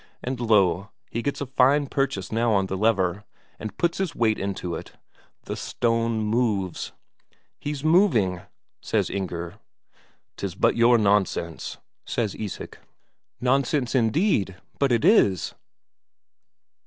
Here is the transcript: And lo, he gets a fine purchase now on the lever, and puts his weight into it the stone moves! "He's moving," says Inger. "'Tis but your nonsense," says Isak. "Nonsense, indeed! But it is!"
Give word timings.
And 0.23 0.39
lo, 0.39 0.89
he 1.11 1.21
gets 1.21 1.41
a 1.41 1.45
fine 1.45 1.85
purchase 1.85 2.31
now 2.31 2.53
on 2.53 2.65
the 2.65 2.75
lever, 2.75 3.23
and 3.59 3.77
puts 3.77 3.99
his 3.99 4.15
weight 4.15 4.39
into 4.39 4.73
it 4.73 4.93
the 5.43 5.55
stone 5.55 6.21
moves! 6.21 6.91
"He's 7.59 7.83
moving," 7.83 8.41
says 8.81 9.11
Inger. 9.11 9.59
"'Tis 10.37 10.55
but 10.55 10.75
your 10.75 10.97
nonsense," 10.97 11.77
says 12.03 12.33
Isak. 12.33 12.79
"Nonsense, 13.39 13.93
indeed! 13.93 14.55
But 14.79 14.91
it 14.91 15.05
is!" 15.05 15.53